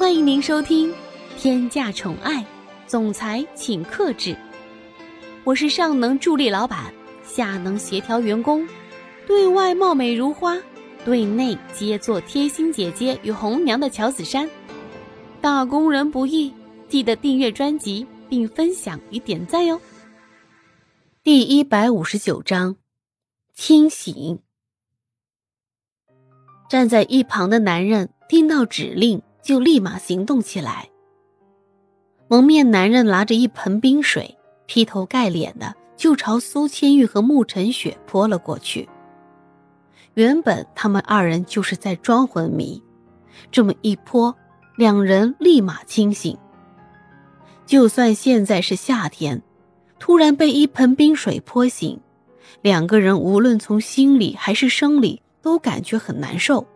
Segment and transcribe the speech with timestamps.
[0.00, 0.90] 欢迎您收听
[1.36, 2.42] 《天价宠爱
[2.86, 4.30] 总裁请克制》，
[5.44, 6.90] 我是上能助力老板，
[7.22, 8.66] 下能协调员工，
[9.26, 10.56] 对外貌美如花，
[11.04, 14.48] 对内皆做贴心姐姐与红娘的乔子珊。
[15.38, 16.50] 打工人不易，
[16.88, 19.78] 记得订阅专辑并分享与点赞哟。
[21.22, 22.74] 第一百五十九章，
[23.52, 24.40] 清醒。
[26.70, 29.20] 站在一旁的男人听到指令。
[29.42, 30.88] 就立马行动起来。
[32.28, 38.88] 蒙面男人拿着一盆冰水，劈头盖脸的就朝苏千玉和慕晨雪泼了过去。
[40.14, 42.82] 原本他们二人就是在装昏迷，
[43.50, 44.34] 这么一泼，
[44.76, 46.36] 两人立马清醒。
[47.66, 49.42] 就算现在是夏天，
[49.98, 52.00] 突然被一盆冰水泼醒，
[52.62, 56.66] 两个人无论从心理还是生理都感觉很难受，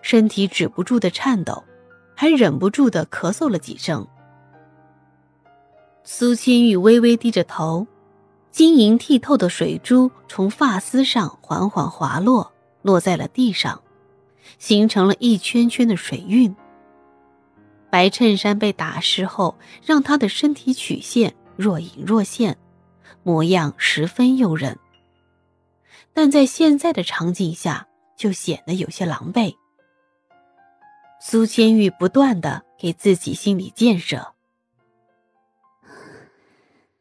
[0.00, 1.62] 身体止不住的颤抖。
[2.22, 4.06] 还忍不住的咳嗽了几声。
[6.04, 7.84] 苏千玉微微低着头，
[8.52, 13.82] 晶莹剔透的水珠从发丝上缓缓滑落，落在了地上，
[14.60, 16.54] 形成了一圈圈的水晕。
[17.90, 22.56] 白衬衫被打湿后，让她的身体曲线若隐若现，
[23.24, 24.78] 模样十分诱人。
[26.12, 29.56] 但在现在的场景下，就显得有些狼狈。
[31.24, 34.34] 苏千玉不断的给自己心理建设。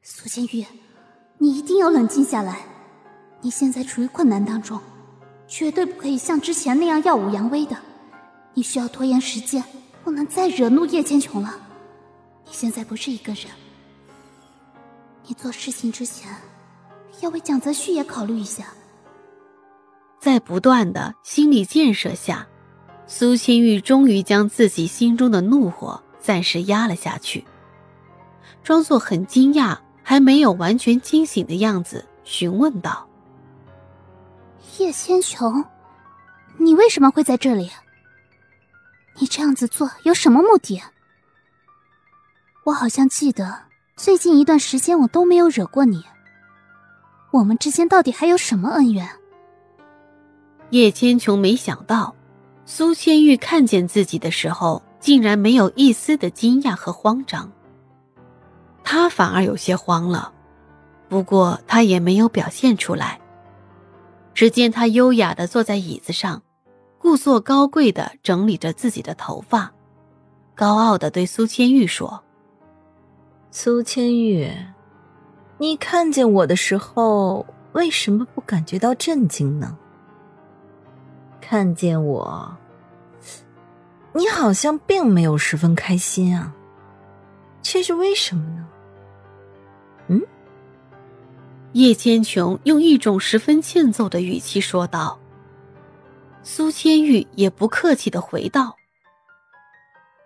[0.04, 0.64] 苏千玉，
[1.40, 2.60] 你一定要冷静下来。
[3.42, 4.80] 你现在处于困难当中，
[5.48, 7.76] 绝对不可以像之前那样耀武扬威的。
[8.54, 9.64] 你需要拖延时间，
[10.04, 11.60] 不能再惹怒叶千琼了。
[12.46, 13.48] 你现在不是一个人，
[15.26, 16.32] 你做事情之前
[17.22, 18.68] 要为蒋泽旭也考虑一下。
[20.20, 22.48] 在不断的心理建设下。
[23.14, 27.44] 苏清玉终于将自己心中的怒火暂时压了下去，
[28.64, 33.06] 装作很惊讶、还没有完全清醒的样子，询问道
[34.80, 35.66] ：“叶千琼，
[36.56, 37.70] 你为什么会在这里？
[39.20, 40.82] 你这样子做有什么目的？
[42.64, 43.64] 我好像记得
[43.98, 46.06] 最近一段时间我都没有惹过你，
[47.32, 49.06] 我们之间到底还有什么恩怨？”
[50.72, 52.16] 叶千琼没想到。
[52.74, 57.52] 苏千玉看见自己的时候，竟然没有一丝的惊讶和慌张。
[58.82, 60.32] 他反而有些慌了，
[61.10, 63.20] 不过他也没有表现出来。
[64.34, 66.42] 只见他优雅的坐在椅子上，
[66.98, 69.74] 故作高贵的整理着自己的头发，
[70.56, 72.24] 高傲的对苏千玉说
[73.52, 74.50] ：“苏千玉，
[75.58, 79.78] 你看见我的时候，为什么不感觉到震惊呢？
[81.42, 82.58] 看见我。”
[84.14, 86.54] 你好像并没有十分开心啊，
[87.62, 88.68] 这是为什么呢？
[90.08, 90.22] 嗯，
[91.72, 95.18] 叶千琼用一种十分欠揍的语气说道。
[96.44, 98.76] 苏千玉也不客气的回道：“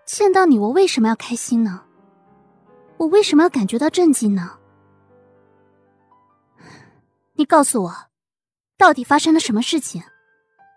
[0.05, 1.83] 见到你，我为什么要开心呢？
[2.97, 4.57] 我为什么要感觉到震惊呢？
[7.33, 7.93] 你告诉我，
[8.77, 10.01] 到底发生了什么事情？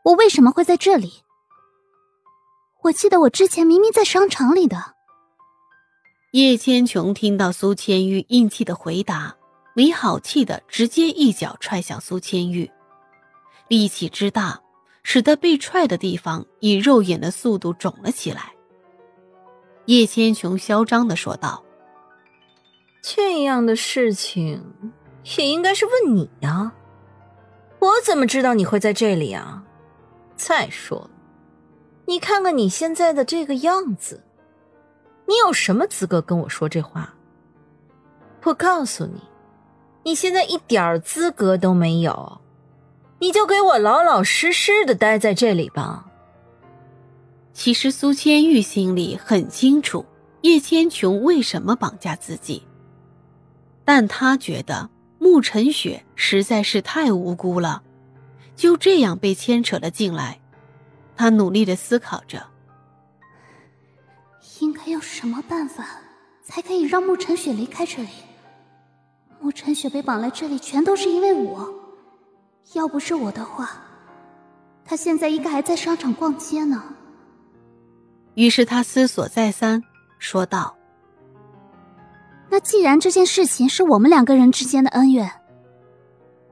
[0.05, 1.23] 我为什么会在这里？”
[2.85, 4.95] 我记得我之前明明在商场里的。
[6.33, 9.35] 叶千琼听到苏千玉硬气的回答，
[9.75, 12.71] 没好气的直接一脚踹向苏千玉，
[13.67, 14.61] 力气之大，
[15.03, 18.53] 使得被踹的地方以肉眼的速度肿了起来。
[19.87, 21.65] 叶千琼嚣张的说道
[23.03, 24.63] ：“这样的事情
[25.39, 26.73] 也应该是问你呀，
[27.79, 29.65] 我怎么知道你会在这里啊？
[30.37, 31.11] 再说了。”
[32.09, 34.25] 你看看你现在的这个样子，
[35.27, 37.15] 你有什么资格跟我说这话？
[38.45, 39.21] 我告诉你，
[40.05, 42.41] 你现在一点资格都没有，
[43.19, 46.07] 你就给我老老实实的待在这里吧。
[47.53, 50.07] 其实苏千玉心里很清楚
[50.41, 52.63] 叶千琼为什么绑架自己，
[53.85, 54.89] 但他觉得
[55.19, 57.83] 慕晨雪实在是太无辜了，
[58.57, 60.41] 就这样被牵扯了进来。
[61.19, 62.41] 他努力的思考着，
[64.61, 65.85] 应该用什么办法
[66.45, 68.09] 才可以让慕晨雪离开这里？
[69.41, 71.75] 慕晨雪被绑来这里，全都是因为我。
[72.75, 73.71] 要不是我的话，
[74.85, 76.81] 他现在应该还在商场逛街呢。
[78.35, 79.83] 于是他思索再三，
[80.21, 80.77] 说道
[82.49, 85.29] ：“那既然这件事情是我们两个人之间的恩怨，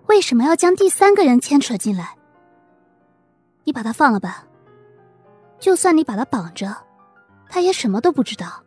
[0.07, 2.17] 为什么要将第三个人牵扯进来？
[3.62, 4.45] 你把他放了吧。”
[5.58, 6.76] 就算你把他绑着，
[7.49, 8.62] 他也什么都不知道。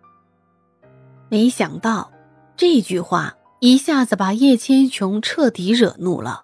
[1.30, 2.12] 没想到
[2.58, 6.44] 这句话一下子把叶千琼彻底惹怒了。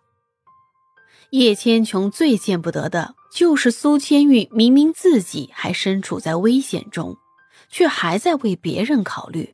[1.31, 7.17] 叶千琼最见不得的就是苏千玉，明明自己还身处在危险中，
[7.67, 9.53] 却还在为别人考虑，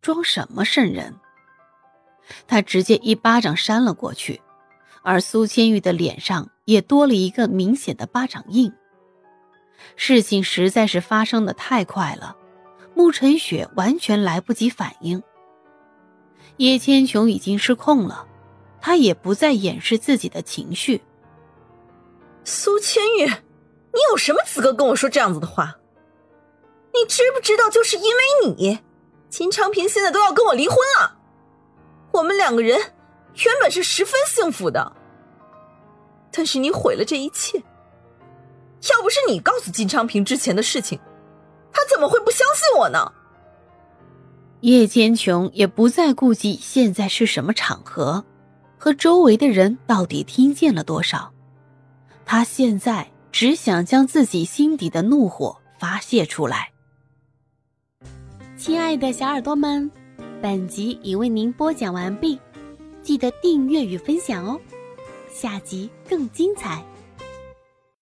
[0.00, 1.14] 装什么圣人？
[2.46, 4.40] 他直接一巴掌扇了过去，
[5.02, 8.72] 而苏千玉的脸上也多了一个明显的巴掌印。
[9.96, 12.36] 事情实在是发生的太快了，
[12.94, 15.22] 慕晨雪完全来不及反应。
[16.56, 18.26] 叶千琼已经失控了，
[18.80, 21.02] 她也不再掩饰自己的情绪。
[22.44, 25.76] 苏千玉，你有什么资格跟我说这样子的话？
[26.94, 28.78] 你知不知道，就是因为你，
[29.28, 31.18] 秦昌平现在都要跟我离婚了。
[32.12, 34.96] 我们两个人原本是十分幸福的，
[36.32, 37.62] 但是你毁了这一切。
[38.92, 40.98] 要不是你告诉金昌平之前的事情，
[41.72, 43.12] 他怎么会不相信我呢？
[44.60, 48.24] 叶千琼也不再顾忌现在是什么场合，
[48.78, 51.32] 和周围的人到底听见了多少。
[52.24, 56.72] 他现在只想将自己心底的怒火发泄出来。
[58.56, 59.90] 亲爱的小耳朵们，
[60.42, 62.38] 本集已为您播讲完毕，
[63.02, 64.58] 记得订阅与分享哦，
[65.28, 66.82] 下集更精彩。